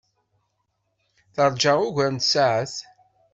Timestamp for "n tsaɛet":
2.11-2.75